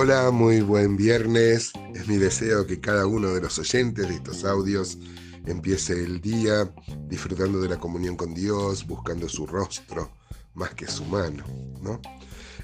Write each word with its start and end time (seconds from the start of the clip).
Hola, 0.00 0.30
muy 0.30 0.60
buen 0.60 0.96
viernes. 0.96 1.72
Es 1.92 2.06
mi 2.06 2.18
deseo 2.18 2.64
que 2.64 2.78
cada 2.78 3.04
uno 3.04 3.34
de 3.34 3.40
los 3.40 3.58
oyentes 3.58 4.08
de 4.08 4.14
estos 4.14 4.44
audios 4.44 4.96
empiece 5.44 5.92
el 5.92 6.20
día 6.20 6.72
disfrutando 7.08 7.60
de 7.60 7.68
la 7.68 7.80
comunión 7.80 8.14
con 8.16 8.32
Dios, 8.32 8.86
buscando 8.86 9.28
su 9.28 9.44
rostro 9.44 10.12
más 10.54 10.72
que 10.74 10.86
su 10.86 11.04
mano, 11.04 11.44
¿no? 11.82 12.00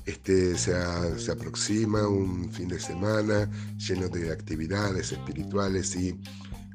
Este 0.06 0.56
se, 0.56 0.74
se 1.18 1.32
aproxima 1.32 2.06
un 2.06 2.52
fin 2.52 2.68
de 2.68 2.78
semana 2.78 3.50
lleno 3.78 4.08
de 4.08 4.30
actividades 4.30 5.10
espirituales 5.10 5.96
y 5.96 6.16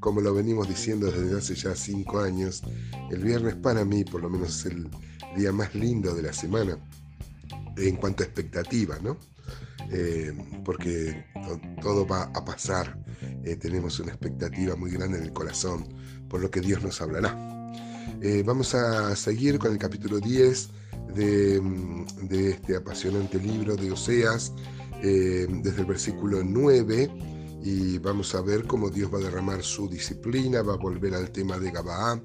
como 0.01 0.19
lo 0.19 0.33
venimos 0.33 0.67
diciendo 0.67 1.09
desde 1.09 1.37
hace 1.37 1.55
ya 1.55 1.73
cinco 1.73 2.19
años, 2.19 2.63
el 3.09 3.23
viernes 3.23 3.55
para 3.55 3.85
mí 3.85 4.03
por 4.03 4.21
lo 4.21 4.29
menos 4.29 4.59
es 4.59 4.73
el 4.73 4.89
día 5.37 5.53
más 5.53 5.73
lindo 5.73 6.13
de 6.13 6.23
la 6.23 6.33
semana 6.33 6.77
en 7.77 7.95
cuanto 7.95 8.23
a 8.23 8.25
expectativa, 8.25 8.99
¿no? 9.01 9.17
Eh, 9.91 10.31
porque 10.63 11.25
todo 11.81 12.05
va 12.05 12.23
a 12.35 12.45
pasar. 12.45 12.97
Eh, 13.43 13.55
tenemos 13.55 13.99
una 13.99 14.09
expectativa 14.09 14.75
muy 14.75 14.91
grande 14.91 15.17
en 15.17 15.23
el 15.23 15.33
corazón 15.33 15.87
por 16.27 16.41
lo 16.41 16.51
que 16.51 16.61
Dios 16.61 16.83
nos 16.83 17.01
hablará. 17.01 17.35
Eh, 18.21 18.43
vamos 18.45 18.75
a 18.75 19.15
seguir 19.15 19.57
con 19.57 19.71
el 19.71 19.79
capítulo 19.79 20.19
10 20.19 20.69
de, 21.15 21.59
de 22.23 22.51
este 22.51 22.75
apasionante 22.75 23.39
libro 23.39 23.75
de 23.75 23.91
Oseas, 23.91 24.53
desde 25.01 25.79
el 25.79 25.85
versículo 25.85 26.43
9 26.43 27.09
y 27.63 27.97
vamos 27.99 28.35
a 28.35 28.41
ver 28.41 28.65
cómo 28.67 28.89
Dios 28.89 29.11
va 29.13 29.19
a 29.19 29.21
derramar 29.21 29.63
su 29.63 29.87
disciplina, 29.87 30.61
va 30.61 30.73
a 30.73 30.77
volver 30.77 31.13
al 31.13 31.31
tema 31.31 31.57
de 31.57 31.71
Gabaá, 31.71 32.21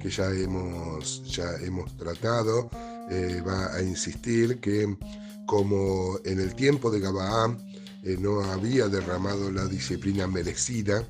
que 0.00 0.08
ya 0.08 0.30
hemos, 0.30 1.24
ya 1.24 1.56
hemos 1.60 1.96
tratado, 1.96 2.70
va 3.44 3.74
a 3.74 3.82
insistir 3.82 4.60
que 4.60 4.96
como 5.52 6.18
en 6.24 6.40
el 6.40 6.54
tiempo 6.54 6.90
de 6.90 6.98
Gabaá 6.98 7.54
eh, 8.04 8.16
no 8.18 8.40
había 8.40 8.88
derramado 8.88 9.52
la 9.52 9.66
disciplina 9.66 10.26
merecida, 10.26 11.06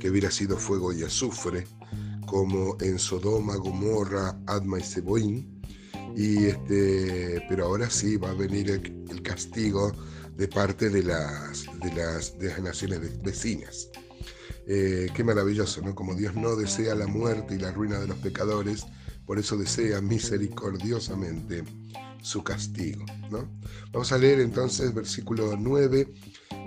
que 0.00 0.10
hubiera 0.10 0.32
sido 0.32 0.56
fuego 0.56 0.92
y 0.92 1.04
azufre, 1.04 1.64
como 2.26 2.76
en 2.80 2.98
Sodoma, 2.98 3.54
Gomorra, 3.54 4.36
Adma 4.46 4.80
y 4.80 4.82
Seboín, 4.82 5.62
y 6.16 6.46
este, 6.46 7.40
pero 7.48 7.66
ahora 7.66 7.88
sí 7.88 8.16
va 8.16 8.30
a 8.30 8.34
venir 8.34 8.68
el, 8.68 9.22
castigo 9.22 9.92
de 10.36 10.48
parte 10.48 10.90
de 10.90 11.04
las, 11.04 11.66
de 11.84 11.94
las, 11.94 12.36
de 12.36 12.48
las 12.48 12.60
naciones 12.60 13.22
vecinas. 13.22 13.90
Eh, 14.66 15.06
qué 15.14 15.22
maravilloso, 15.22 15.82
¿no? 15.82 15.94
Como 15.94 16.16
Dios 16.16 16.34
no 16.34 16.56
desea 16.56 16.96
la 16.96 17.06
muerte 17.06 17.54
y 17.54 17.58
la 17.60 17.70
ruina 17.70 18.00
de 18.00 18.08
los 18.08 18.18
pecadores, 18.18 18.86
por 19.30 19.38
eso 19.38 19.56
desea 19.56 20.00
misericordiosamente 20.00 21.62
su 22.20 22.42
castigo. 22.42 23.04
¿no? 23.30 23.48
Vamos 23.92 24.10
a 24.10 24.18
leer 24.18 24.40
entonces 24.40 24.92
versículo 24.92 25.56
9, 25.56 26.12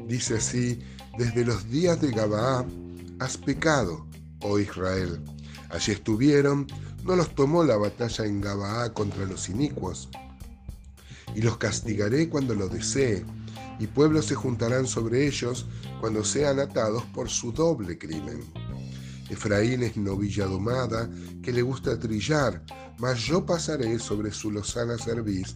dice 0.07 0.35
así, 0.35 0.79
desde 1.17 1.43
los 1.43 1.69
días 1.69 1.99
de 1.99 2.11
Gabaá 2.11 2.65
has 3.19 3.35
pecado, 3.35 4.07
oh 4.39 4.59
Israel. 4.59 5.21
Allí 5.71 5.91
estuvieron, 5.91 6.65
no 7.03 7.17
los 7.17 7.35
tomó 7.35 7.65
la 7.65 7.75
batalla 7.75 8.25
en 8.25 8.39
Gabaá 8.39 8.93
contra 8.93 9.25
los 9.25 9.49
inicuos, 9.49 10.07
y 11.35 11.41
los 11.41 11.57
castigaré 11.57 12.29
cuando 12.29 12.55
lo 12.55 12.69
desee, 12.69 13.25
y 13.77 13.87
pueblos 13.87 14.27
se 14.27 14.35
juntarán 14.35 14.87
sobre 14.87 15.27
ellos 15.27 15.65
cuando 15.99 16.23
sean 16.23 16.61
atados 16.61 17.03
por 17.13 17.29
su 17.29 17.51
doble 17.51 17.97
crimen. 17.97 18.39
Efraín 19.33 19.81
es 19.83 19.97
novilla 19.97 20.45
domada 20.45 21.09
que 21.41 21.51
le 21.51 21.61
gusta 21.61 21.97
trillar, 21.99 22.63
mas 22.99 23.19
yo 23.19 23.45
pasaré 23.45 23.97
sobre 23.99 24.31
su 24.31 24.51
lozana 24.51 24.97
cerviz, 24.97 25.55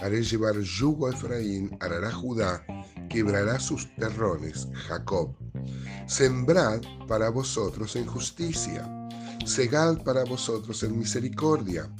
haré 0.00 0.22
llevar 0.22 0.58
yugo 0.60 1.08
a 1.08 1.10
Efraín, 1.10 1.76
arará 1.80 2.12
Judá, 2.12 2.64
quebrará 3.08 3.58
sus 3.58 3.92
terrones, 3.96 4.68
Jacob. 4.86 5.34
Sembrad 6.06 6.80
para 7.08 7.28
vosotros 7.30 7.96
en 7.96 8.06
justicia, 8.06 8.88
segad 9.44 10.02
para 10.04 10.24
vosotros 10.24 10.82
en 10.84 10.98
misericordia, 10.98 11.90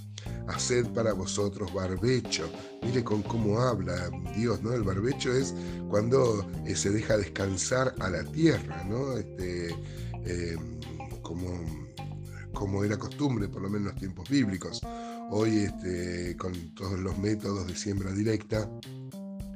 haced 0.47 0.87
para 0.95 1.13
vosotros 1.13 1.73
barbecho. 1.75 2.49
Mire 2.83 3.03
con 3.03 3.23
cómo 3.23 3.61
habla 3.61 4.11
Dios, 4.37 4.63
¿no? 4.63 4.73
El 4.73 4.83
barbecho 4.83 5.33
es 5.33 5.53
cuando 5.91 6.49
eh, 6.65 6.77
se 6.77 6.91
deja 6.91 7.17
descansar 7.17 7.95
a 7.99 8.09
la 8.09 8.23
tierra, 8.25 8.85
¿no? 8.85 9.19
Este, 9.19 9.75
eh, 10.25 10.57
como 11.29 11.53
como 12.55 12.83
era 12.83 12.99
costumbre, 12.99 13.49
por 13.49 13.63
lo 13.63 13.69
menos 13.69 13.81
en 13.81 13.93
los 13.93 14.01
tiempos 14.01 14.29
bíblicos. 14.29 14.81
Hoy, 15.31 15.59
este, 15.59 16.35
con 16.37 16.75
todos 16.75 16.99
los 16.99 17.17
métodos 17.19 17.67
de 17.67 17.77
siembra 17.77 18.11
directa, 18.13 18.69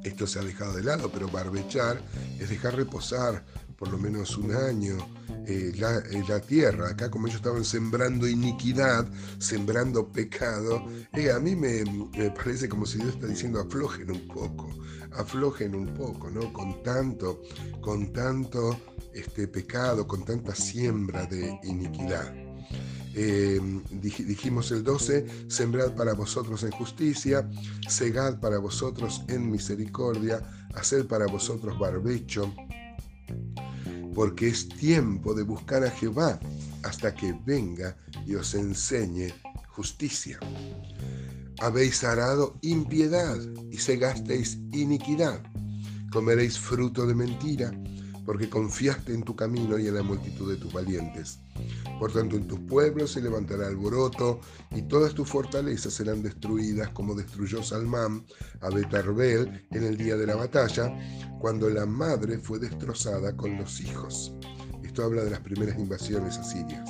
esto 0.03 0.27
se 0.27 0.39
ha 0.39 0.43
dejado 0.43 0.73
de 0.73 0.83
lado, 0.83 1.09
pero 1.11 1.27
barbechar 1.27 1.99
es 2.39 2.49
dejar 2.49 2.75
reposar 2.75 3.43
por 3.83 3.91
lo 3.91 3.97
menos 3.97 4.37
un 4.37 4.55
año 4.55 4.95
eh, 5.45 5.73
eh, 5.75 6.23
la, 6.29 6.39
tierra. 6.39 6.87
Acá 6.87 7.11
como 7.11 7.27
ellos 7.27 7.35
estaban 7.35 7.65
sembrando 7.65 8.29
iniquidad, 8.29 9.05
sembrando 9.39 10.07
pecado, 10.07 10.85
eh, 11.11 11.29
a 11.29 11.37
mí 11.37 11.53
me, 11.53 11.83
me, 12.17 12.31
parece 12.31 12.69
como 12.69 12.85
si 12.85 12.99
Dios 12.99 13.15
está 13.15 13.27
diciendo 13.27 13.59
aflojen 13.59 14.09
un 14.09 14.25
poco, 14.29 14.69
aflojen 15.11 15.75
un 15.75 15.93
poco, 15.95 16.31
¿no? 16.31 16.53
Con 16.53 16.81
tanto, 16.81 17.41
con 17.81 18.13
tanto 18.13 18.79
este 19.13 19.49
pecado, 19.49 20.07
con 20.07 20.23
tanta 20.23 20.55
siembra 20.55 21.25
de 21.25 21.59
iniquidad. 21.63 22.33
Eh, 23.15 23.59
dijimos 23.91 24.71
el 24.71 24.81
12, 24.85 25.49
sembrad 25.49 25.93
para 25.93 26.13
vosotros 26.13 26.63
en 26.63 26.71
justicia, 26.71 27.49
segad 27.89 28.39
para 28.39 28.59
vosotros 28.59 29.25
en 29.27 29.51
misericordia, 29.51 30.41
haced 30.73 31.05
para 31.05 31.27
vosotros 31.27 31.77
barbecho, 31.77 32.53
porque 34.13 34.47
es 34.47 34.67
tiempo 34.69 35.33
de 35.33 35.43
buscar 35.43 35.83
a 35.83 35.91
Jehová 35.91 36.39
hasta 36.83 37.13
que 37.13 37.35
venga 37.45 37.97
y 38.25 38.35
os 38.35 38.53
enseñe 38.53 39.33
justicia. 39.67 40.39
Habéis 41.59 42.03
arado 42.03 42.57
impiedad 42.61 43.37
y 43.71 43.77
segasteis 43.77 44.59
iniquidad. 44.71 45.41
Comeréis 46.11 46.59
fruto 46.59 47.05
de 47.05 47.15
mentira, 47.15 47.71
porque 48.25 48.49
confiaste 48.49 49.13
en 49.13 49.23
tu 49.23 49.35
camino 49.35 49.77
y 49.77 49.87
en 49.87 49.95
la 49.95 50.03
multitud 50.03 50.51
de 50.51 50.57
tus 50.57 50.71
valientes. 50.71 51.39
Por 51.99 52.11
tanto, 52.11 52.35
en 52.35 52.47
tus 52.47 52.59
pueblos 52.59 53.11
se 53.11 53.21
levantará 53.21 53.67
alboroto 53.67 54.39
y 54.71 54.81
todas 54.83 55.13
tus 55.13 55.29
fortalezas 55.29 55.93
serán 55.93 56.23
destruidas 56.23 56.89
como 56.89 57.15
destruyó 57.15 57.63
Salmán 57.63 58.25
a 58.61 58.69
Betarbel 58.69 59.65
en 59.71 59.83
el 59.83 59.97
día 59.97 60.15
de 60.15 60.27
la 60.27 60.35
batalla, 60.35 60.93
cuando 61.39 61.69
la 61.69 61.85
madre 61.85 62.37
fue 62.37 62.59
destrozada 62.59 63.35
con 63.35 63.57
los 63.57 63.81
hijos. 63.81 64.33
Esto 64.83 65.03
habla 65.03 65.23
de 65.23 65.31
las 65.31 65.41
primeras 65.41 65.77
invasiones 65.77 66.37
asirias. 66.37 66.89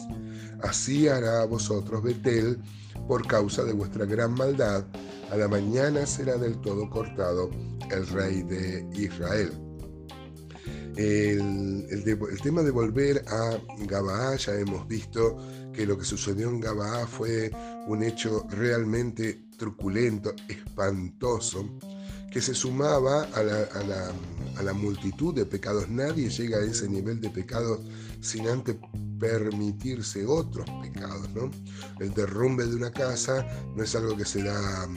Así 0.61 1.07
hará 1.07 1.41
a 1.41 1.45
vosotros 1.45 2.03
Betel 2.03 2.59
por 3.07 3.25
causa 3.27 3.63
de 3.63 3.73
vuestra 3.73 4.05
gran 4.05 4.33
maldad. 4.33 4.85
A 5.31 5.37
la 5.37 5.47
mañana 5.47 6.05
será 6.05 6.37
del 6.37 6.59
todo 6.61 6.89
cortado 6.89 7.49
el 7.91 8.07
rey 8.07 8.43
de 8.43 8.87
Israel. 8.93 9.51
El, 10.95 12.03
tema 12.43 12.61
de 12.61 12.71
volver 12.71 13.23
a 13.27 13.57
Gabaá, 13.85 14.35
ya 14.35 14.53
hemos 14.53 14.87
visto 14.87 15.37
que 15.73 15.85
lo 15.85 15.97
que 15.97 16.05
sucedió 16.05 16.49
en 16.49 16.59
Gabaá 16.59 17.07
fue 17.07 17.51
un 17.87 18.03
hecho 18.03 18.45
realmente 18.49 19.45
truculento, 19.57 20.35
espantoso, 20.47 21.67
que 22.31 22.41
se 22.41 22.53
sumaba 22.53 23.23
a 23.33 23.43
la, 24.63 24.73
multitud 24.73 25.33
de 25.33 25.45
pecados. 25.45 25.89
Nadie 25.89 26.29
llega 26.29 26.57
a 26.57 26.65
ese 26.65 26.87
nivel 26.89 27.21
de 27.21 27.29
pecados 27.29 27.79
sin 28.21 28.47
antes 28.47 28.75
permitirse 29.19 30.25
otros 30.25 30.67
pecados. 30.81 31.29
¿no? 31.33 31.51
El 31.99 32.13
derrumbe 32.13 32.65
de 32.65 32.75
una 32.75 32.91
casa 32.91 33.45
no 33.75 33.83
es 33.83 33.95
algo 33.95 34.17
que 34.17 34.25
se 34.25 34.43
da 34.43 34.87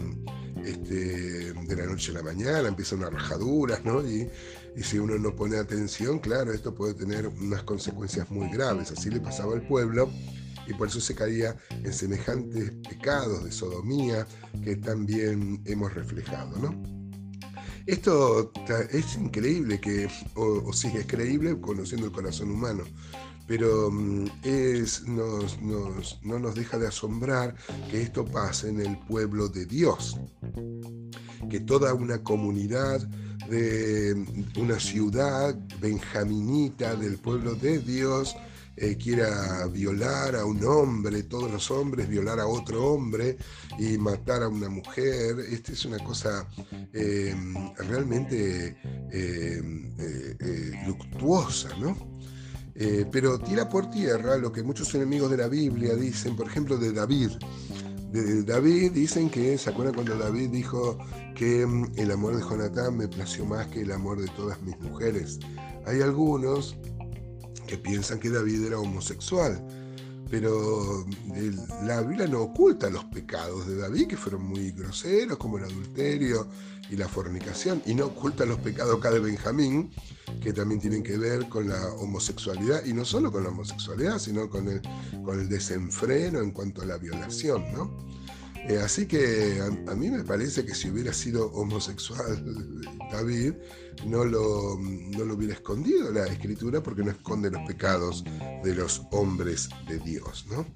este, 0.65 1.53
de 1.53 1.77
la 1.77 1.87
noche 1.87 2.11
a 2.11 2.15
la 2.15 2.23
mañana, 2.23 2.69
empiezan 2.69 2.99
unas 2.99 3.13
rajaduras, 3.13 3.85
¿no? 3.85 4.03
Y 4.77 4.83
si 4.83 4.99
uno 4.99 5.19
no 5.19 5.35
pone 5.35 5.57
atención, 5.57 6.19
claro, 6.19 6.53
esto 6.53 6.75
puede 6.75 6.93
tener 6.93 7.27
unas 7.29 7.63
consecuencias 7.63 8.31
muy 8.31 8.51
graves. 8.51 8.93
Así 8.93 9.09
le 9.09 9.21
pasaba 9.21 9.55
al 9.55 9.67
pueblo 9.67 10.11
y 10.67 10.75
por 10.75 10.89
eso 10.89 11.01
se 11.01 11.15
caía 11.15 11.57
en 11.71 11.93
semejantes 11.93 12.73
pecados 12.87 13.45
de 13.45 13.53
sodomía 13.53 14.27
que 14.63 14.77
también 14.77 15.63
hemos 15.65 15.95
reflejado, 15.95 16.59
¿no? 16.59 16.97
Esto 17.87 18.53
es 18.91 19.17
increíble 19.17 19.81
que, 19.81 20.09
o, 20.35 20.73
sí, 20.73 20.91
es 20.95 21.07
creíble 21.07 21.59
conociendo 21.61 22.09
el 22.09 22.13
corazón 22.13 22.51
humano, 22.51 22.83
pero 23.47 23.91
mm, 23.93 24.27
es, 24.43 25.07
no 25.07 25.39
nos 26.23 26.55
deja 26.55 26.79
de 26.79 26.89
asombrar 26.89 27.55
que 27.89 28.03
esto 28.03 28.25
pase 28.25 28.71
en 28.71 28.81
el 28.81 28.99
pueblo 29.07 29.49
de 29.49 29.67
Dios, 29.67 30.19
que 31.49 31.61
toda 31.61 31.95
una 31.95 32.23
comunidad 32.23 33.01
de 33.49 34.15
una 34.59 34.81
ciudad 34.81 35.55
benjaminita 35.81 36.97
del 36.97 37.19
pueblo 37.19 37.55
de 37.55 37.79
Dios 37.79 38.37
eh, 38.79 38.99
quiera 38.99 39.67
violar 39.69 40.37
a 40.37 40.45
un 40.45 40.63
hombre, 40.63 41.23
todos 41.23 41.51
los 41.51 41.71
hombres, 41.71 42.09
violar 42.09 42.39
a 42.41 42.47
otro 42.47 42.93
hombre 42.93 43.39
y 43.79 43.97
matar 43.97 44.43
a 44.43 44.49
una 44.49 44.69
mujer. 44.69 45.39
Esta 45.51 45.73
es 45.73 45.87
una 45.87 45.99
cosa 45.99 46.47
em, 46.93 47.55
realmente 47.89 48.77
eh, 49.11 49.63
eh, 49.99 50.73
luctuosa, 50.87 51.71
¿no? 51.79 52.17
pero 53.11 53.39
tira 53.39 53.67
por 53.71 53.89
tierra 53.89 54.37
lo 54.37 54.53
que 54.53 54.63
muchos 54.63 54.95
enemigos 54.95 55.31
de 55.31 55.39
la 55.39 55.49
Biblia 55.49 55.95
dicen, 55.95 56.37
por 56.37 56.47
ejemplo, 56.47 56.77
de 56.77 56.93
David. 56.93 57.31
David 58.45 58.93
dicen 58.93 59.31
que, 59.31 59.59
¿se 59.59 59.71
acuerdan 59.71 59.95
cuando 59.95 60.17
David 60.17 60.51
dijo 60.51 60.99
que 61.35 61.63
em, 61.63 61.91
el 61.97 62.11
amor 62.11 62.37
de 62.37 62.43
Jonatán 62.43 62.97
me 62.97 63.09
plació 63.09 63.45
más 63.45 63.67
que 63.69 63.83
el 63.83 63.93
amor 63.93 64.21
de 64.21 64.29
todas 64.29 64.61
mis 64.63 64.79
mujeres? 64.81 65.39
Hay 65.87 66.01
algunos 66.01 66.77
que 67.67 67.77
piensan 67.77 68.19
que 68.19 68.31
David 68.31 68.65
era 68.65 68.79
homosexual, 68.79 69.63
pero 70.31 71.07
la 71.85 72.01
Biblia 72.03 72.27
no 72.27 72.43
oculta 72.43 72.91
los 72.91 73.05
pecados 73.05 73.67
de 73.67 73.77
David, 73.77 74.09
que 74.09 74.17
fueron 74.17 74.45
muy 74.45 74.73
groseros, 74.73 75.39
como 75.39 75.59
el 75.59 75.65
adulterio 75.65 76.47
y 76.91 76.97
la 76.97 77.09
fornicación, 77.09 77.83
y 77.87 77.95
no 77.95 78.07
oculta 78.07 78.45
los 78.45 78.59
pecados 78.59 78.99
acá 78.99 79.11
de 79.11 79.21
Benjamín, 79.21 79.91
que 80.41 80.53
también 80.53 80.81
tienen 80.81 81.03
que 81.03 81.17
ver 81.17 81.49
con 81.49 81.69
la 81.69 81.93
homosexualidad, 81.95 82.85
y 82.85 82.93
no 82.93 83.05
solo 83.05 83.31
con 83.31 83.45
la 83.45 83.51
homosexualidad, 83.51 84.19
sino 84.19 84.51
con 84.51 84.69
el, 84.69 84.83
con 85.25 85.41
el 85.41 85.49
desenfreno 85.49 86.41
en 86.41 86.51
cuanto 86.51 86.83
a 86.83 86.87
la 86.87 86.99
violación, 86.99 87.65
¿no? 87.73 87.91
Eh, 88.69 88.81
así 88.83 89.07
que 89.07 89.61
a, 89.61 89.95
mí 89.95 90.11
me 90.11 90.25
parece 90.25 90.65
que 90.65 90.75
si 90.75 90.91
hubiera 90.91 91.13
sido 91.13 91.53
homosexual 91.53 92.45
David, 93.13 93.55
no 94.05 94.25
lo, 94.25 94.77
no 94.81 95.25
lo 95.25 95.35
hubiera 95.35 95.55
escondido 95.55 96.11
la 96.11 96.27
escritura 96.27 96.83
porque 96.83 97.05
no 97.05 97.13
esconde 97.13 97.49
los 97.49 97.63
pecados 97.63 98.25
de 98.65 98.75
los 98.75 99.03
hombres 99.13 99.69
de 99.87 100.01
Dios. 100.01 100.47
¿no? 100.51 100.67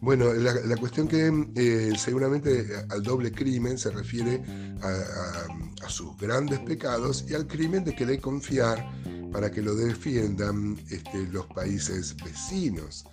Bueno, 0.00 0.32
la, 0.32 0.76
cuestión 0.76 1.06
que 1.06 1.30
eh, 1.54 1.92
seguramente 1.98 2.66
al 2.88 3.02
doble 3.02 3.30
crimen 3.30 3.76
se 3.76 3.90
refiere 3.90 4.42
a, 4.80 5.88
sus 5.88 6.16
grandes 6.16 6.60
pecados 6.60 7.26
y 7.28 7.34
al 7.34 7.46
crimen 7.46 7.84
de 7.84 7.94
querer 7.94 8.18
confiar 8.20 8.90
para 9.30 9.50
que 9.50 9.60
lo 9.60 9.74
defiendan 9.74 10.78
este, 10.90 11.26
los 11.28 11.46
países 11.48 12.16
vecinos. 12.24 13.04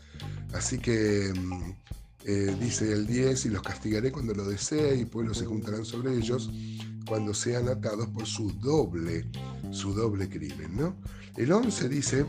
Así 0.53 0.77
que 0.79 1.33
mm, 1.35 1.71
eh, 2.25 2.55
dice 2.59 2.91
el 2.91 3.07
10, 3.07 3.45
y 3.45 3.49
los 3.49 3.61
castigaré 3.61 4.11
cuando 4.11 4.33
lo 4.33 4.45
desee, 4.45 4.95
y 4.95 5.05
pueblos 5.05 5.37
se 5.39 5.45
juntarán 5.45 5.85
sobre 5.85 6.15
ellos 6.15 6.51
cuando 7.07 7.33
sean 7.33 7.67
atados 7.67 8.07
por 8.09 8.25
su 8.25 8.51
doble, 8.53 9.25
su 9.71 9.93
doble 9.93 10.29
crimen. 10.29 10.75
¿no? 10.75 10.95
El 11.35 11.51
11 11.51 11.89
dice, 11.89 12.25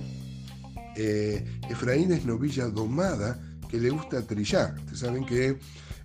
eh, 0.96 1.44
Efraín 1.68 2.12
es 2.12 2.24
novilla 2.24 2.66
domada 2.66 3.40
que 3.68 3.78
le 3.78 3.90
gusta 3.90 4.22
trillar. 4.22 4.74
Ustedes 4.78 4.98
saben 4.98 5.24
que 5.24 5.58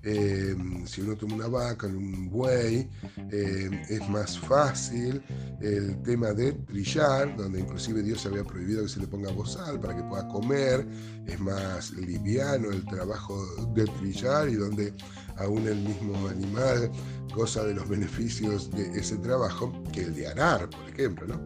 Em, 0.03 0.85
si 0.85 1.01
uno 1.01 1.15
toma 1.15 1.35
una 1.35 1.47
vaca, 1.47 1.87
un 1.87 2.29
buey, 2.29 2.89
em, 3.31 3.73
es 3.89 4.07
más 4.09 4.37
fácil 4.39 5.21
el 5.61 6.01
tema 6.03 6.33
de 6.33 6.53
trillar, 6.53 7.35
donde 7.35 7.59
inclusive 7.61 8.03
Dios 8.03 8.25
había 8.25 8.43
prohibido 8.43 8.83
que 8.83 8.89
se 8.89 8.99
le 8.99 9.07
ponga 9.07 9.31
bozal 9.31 9.79
para 9.79 9.95
que 9.95 10.03
pueda 10.03 10.27
comer, 10.27 10.87
es 11.25 11.39
más 11.39 11.91
liviano 11.91 12.69
el 12.69 12.85
trabajo 12.85 13.43
de 13.73 13.85
trillar 13.85 14.49
y 14.49 14.55
donde 14.55 14.93
aún 15.37 15.67
el 15.67 15.77
mismo 15.77 16.27
animal 16.27 16.91
goza 17.33 17.63
de 17.63 17.73
los 17.73 17.87
beneficios 17.87 18.71
de 18.71 18.99
ese 18.99 19.17
trabajo 19.17 19.73
que 19.91 20.01
el 20.01 20.15
de 20.15 20.27
arar, 20.27 20.69
por 20.69 20.87
ejemplo. 20.89 21.39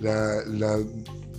La, 0.00 0.78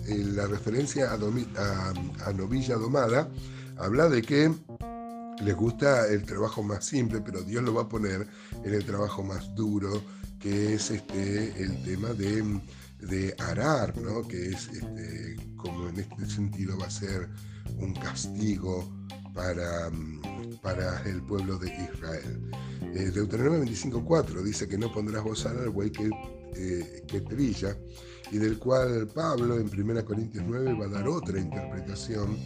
eh, 0.05 0.47
referencia 0.47 1.13
a 1.13 2.33
novilla 2.33 2.75
domada 2.75 3.29
habla 3.77 4.09
de 4.09 4.21
que 4.21 4.51
les 5.43 5.55
gusta 5.55 6.07
el 6.07 6.23
trabajo 6.23 6.63
más 6.63 6.85
simple, 6.85 7.21
pero 7.21 7.41
Dios 7.41 7.63
lo 7.63 7.73
va 7.73 7.83
a 7.83 7.89
poner 7.89 8.27
en 8.63 8.73
el 8.73 8.85
trabajo 8.85 9.23
más 9.23 9.53
duro, 9.55 10.03
que 10.39 10.75
es 10.75 10.91
este, 10.91 11.61
el 11.61 11.83
tema 11.83 12.09
de, 12.09 12.61
de 12.99 13.35
arar, 13.39 13.97
¿no? 13.97 14.27
que 14.27 14.49
es 14.49 14.69
este, 14.69 15.35
como 15.57 15.89
en 15.89 15.99
este 15.99 16.25
sentido 16.25 16.77
va 16.77 16.87
a 16.87 16.91
ser 16.91 17.29
un 17.77 17.93
castigo 17.93 18.89
para, 19.33 19.91
para 20.61 21.01
el 21.03 21.21
pueblo 21.23 21.57
de 21.57 21.67
Israel. 21.67 22.51
Eh, 22.93 23.11
Deuteronomio 23.11 23.63
25.4 23.63 24.43
dice 24.43 24.67
que 24.67 24.77
no 24.77 24.91
pondrás 24.91 25.23
bozal 25.23 25.57
al 25.59 25.69
buey 25.69 25.91
que, 25.91 26.09
eh, 26.55 27.03
que 27.07 27.21
trilla, 27.21 27.75
y 28.31 28.37
del 28.37 28.59
cual 28.59 29.07
Pablo 29.13 29.59
en 29.59 29.67
1 29.67 30.05
Corintios 30.05 30.43
9 30.47 30.77
va 30.79 30.85
a 30.85 30.89
dar 30.89 31.07
otra 31.07 31.39
interpretación 31.39 32.37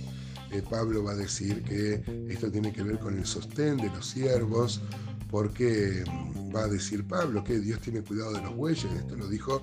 eh, 0.51 0.63
Pablo 0.69 1.03
va 1.03 1.11
a 1.11 1.15
decir 1.15 1.63
que 1.63 2.03
esto 2.29 2.51
tiene 2.51 2.71
que 2.71 2.83
ver 2.83 2.99
con 2.99 3.17
el 3.17 3.25
sostén 3.25 3.77
de 3.77 3.89
los 3.89 4.05
siervos, 4.07 4.81
porque 5.29 6.03
mm, 6.05 6.55
va 6.55 6.63
a 6.63 6.67
decir 6.67 7.05
Pablo 7.05 7.43
que 7.43 7.59
Dios 7.59 7.79
tiene 7.81 8.01
cuidado 8.01 8.33
de 8.33 8.41
los 8.41 8.55
bueyes, 8.55 8.91
esto 8.93 9.15
lo 9.15 9.27
dijo 9.27 9.61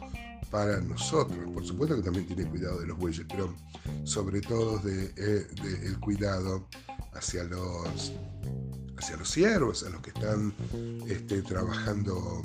para 0.50 0.81
nosotros, 0.81 1.38
por 1.52 1.66
supuesto 1.66 1.96
que 1.96 2.02
también 2.02 2.26
tiene 2.26 2.44
cuidado 2.46 2.78
de 2.78 2.86
los 2.86 2.96
bueyes, 2.96 3.26
pero 3.28 3.54
sobre 4.04 4.40
todo 4.40 4.78
de, 4.78 5.12
eh, 5.16 5.46
el 5.82 5.98
cuidado 5.98 6.69
hacia 7.12 7.44
los, 7.44 8.12
hacia 8.96 9.16
los 9.16 9.28
siervos, 9.28 9.82
a 9.82 9.90
los 9.90 10.00
que 10.00 10.10
están 10.10 10.54
este, 11.08 11.42
trabajando 11.42 12.40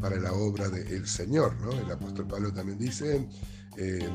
para 0.00 0.16
la 0.16 0.32
obra 0.32 0.68
del 0.68 1.06
Señor. 1.06 1.56
¿no? 1.60 1.72
El 1.72 1.90
apóstol 1.90 2.26
Pablo 2.26 2.52
también 2.52 2.78
dice 2.78 3.28
eh, 3.76 4.08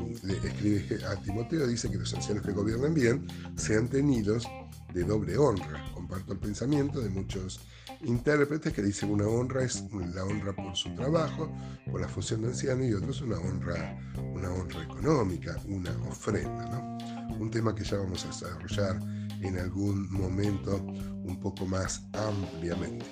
escribe 0.44 1.04
a 1.04 1.16
Timoteo, 1.16 1.66
dice 1.66 1.90
que 1.90 1.98
los 1.98 2.14
ancianos 2.14 2.44
que 2.44 2.52
gobiernan 2.52 2.94
bien 2.94 3.26
sean 3.56 3.88
tenidos 3.88 4.48
de 4.94 5.04
doble 5.04 5.36
honra. 5.36 5.84
Comparto 5.94 6.32
el 6.32 6.38
pensamiento 6.38 7.00
de 7.00 7.10
muchos 7.10 7.60
intérpretes 8.02 8.72
que 8.72 8.82
dicen 8.82 9.10
una 9.10 9.26
honra 9.26 9.62
es 9.62 9.84
la 10.14 10.24
honra 10.24 10.54
por 10.54 10.74
su 10.74 10.94
trabajo, 10.94 11.52
por 11.90 12.00
la 12.00 12.08
función 12.08 12.42
de 12.42 12.48
anciano 12.48 12.84
y 12.84 12.94
otros 12.94 13.20
una 13.20 13.38
honra, 13.38 13.98
una 14.32 14.50
honra 14.50 14.82
económica, 14.82 15.56
una 15.66 15.90
ofrenda. 16.08 16.98
Un 17.38 17.50
tema 17.50 17.74
que 17.74 17.84
ya 17.84 17.98
vamos 17.98 18.24
a 18.24 18.28
desarrollar 18.28 19.00
en 19.42 19.58
algún 19.58 20.10
momento 20.10 20.76
un 20.76 21.38
poco 21.40 21.66
más 21.66 22.02
ampliamente. 22.12 23.06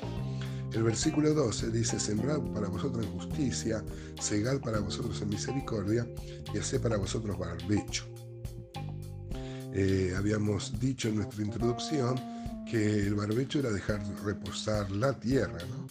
El 0.73 0.83
versículo 0.83 1.33
12 1.33 1.71
dice, 1.71 1.99
sembrad 1.99 2.41
para 2.53 2.69
vosotros 2.69 3.05
en 3.05 3.13
justicia, 3.13 3.83
segad 4.21 4.61
para 4.61 4.81
vosotros 4.81 5.21
en 5.23 5.31
misericordia 5.31 6.07
y 6.53 6.59
haced 6.59 6.81
para 6.81 6.99
vosotros 6.99 7.39
barbecho. 7.39 8.05
Eh, 9.73 10.15
habíamos 10.17 10.79
dicho 10.79 11.09
en 11.09 11.17
nuestra 11.17 11.43
introducción 11.43 12.17
que 12.71 13.07
el 13.07 13.15
barbecho 13.15 13.61
era 13.61 13.71
dejar 13.71 14.03
reposar 14.25 14.91
la 14.91 15.19
tierra, 15.19 15.59
¿no? 15.71 15.87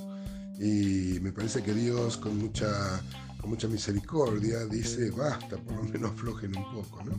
Y 0.63 1.19
me 1.21 1.31
parece 1.31 1.63
que 1.63 1.73
Dios 1.73 2.17
con 2.17 2.37
mucha, 2.37 3.01
con 3.39 3.49
mucha 3.49 3.67
misericordia 3.67 4.65
dice, 4.65 5.09
basta, 5.11 5.57
por 5.57 5.75
lo 5.75 5.83
menos 5.83 6.11
aflojen 6.11 6.55
un 6.55 6.71
poco, 6.71 7.03
¿no? 7.03 7.13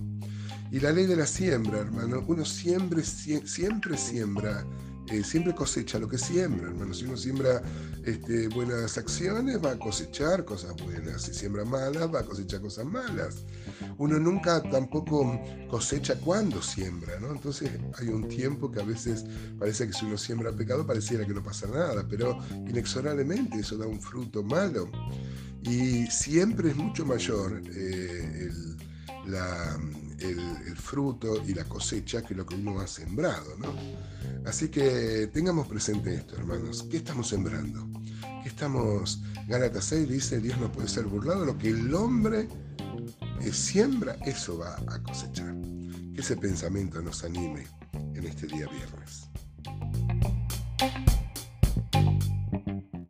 Y 0.71 0.81
la 0.81 0.93
ley 0.93 1.07
de 1.07 1.17
la 1.17 1.27
siembra, 1.27 1.81
hermano, 1.81 2.23
uno 2.27 2.45
siempre, 2.45 3.03
siempre 3.03 3.97
siembra 3.97 4.65
eh, 5.11 5.25
siempre 5.25 5.55
cosecha 5.55 5.99
lo 5.99 6.09
que 6.09 6.19
siembra, 6.19 6.69
hermano. 6.69 6.93
Si 6.93 7.05
uno 7.05 7.17
siembra 7.17 7.63
este, 8.05 8.49
buenas 8.49 8.99
acciones, 8.99 9.63
va 9.65 9.73
a 9.73 9.79
cosechar 9.79 10.45
cosas 10.45 10.75
buenas. 10.85 11.23
Si 11.23 11.35
siembra 11.35 11.65
malas, 11.65 12.13
va 12.13 12.21
a 12.21 12.25
cosechar 12.25 12.61
cosas 12.61 12.85
malas. 12.85 13.45
Uno 13.97 14.19
nunca 14.19 14.63
tampoco 14.63 15.41
cosecha 15.71 16.15
cuando 16.17 16.61
siembra, 16.63 17.19
¿no? 17.21 17.33
Entonces 17.33 17.71
hay 17.99 18.09
un 18.09 18.29
tiempo 18.29 18.71
que 18.71 18.81
a 18.81 18.85
veces 18.85 19.25
parece 19.59 19.87
que 19.87 19.93
si 19.93 20.05
uno 20.05 20.19
siembra 20.19 20.53
pecado 20.53 20.87
pareciera 20.87 21.27
que 21.27 21.35
no 21.35 21.43
pasa 21.43 21.67
nada, 21.69 22.07
pero 22.09 22.39
inexorablemente 22.69 23.61
eso 23.61 23.77
da 23.77 23.87
un 23.87 24.01
fruto 24.01 24.43
malo. 24.43 24.91
Y 25.63 26.07
siempre 26.07 26.71
es 26.71 26.77
mucho 26.77 27.05
mayor 27.05 27.61
eh, 27.75 28.51
la 29.27 29.79
el, 30.21 30.77
fruto 30.77 31.43
y 31.47 31.55
la 31.55 31.65
cosecha 31.65 32.23
que 32.23 32.35
lo 32.35 32.47
que 32.47 32.55
uno 32.55 32.81
ha 32.81 32.87
sembrado. 32.87 33.57
¿no? 33.59 33.75
Así 34.45 34.69
que 34.69 35.29
tengamos 35.33 35.67
presente 35.69 36.15
esto, 36.15 36.37
hermanos. 36.37 36.87
¿Qué 36.91 36.99
estamos 36.99 37.29
sembrando? 37.29 37.87
¿Qué 38.43 38.49
estamos? 38.49 39.23
Gálatas 39.47 39.85
6 39.87 40.09
dice, 40.09 40.41
Dios 40.41 40.59
no 40.59 40.71
puede 40.71 40.89
ser 40.89 41.05
burlado, 41.05 41.45
lo 41.45 41.59
que 41.59 41.69
el 41.69 41.93
hombre 41.95 42.49
eh, 43.41 43.53
siembra, 43.53 44.17
eso 44.27 44.59
va 44.59 44.77
a 44.77 45.03
cosechar. 45.03 45.55
Que 46.15 46.21
ese 46.21 46.37
pensamiento 46.37 47.01
nos 47.01 47.25
anime 47.25 47.67
en 47.93 48.27
este 48.27 48.47
día 48.47 48.67
viernes. 48.69 49.28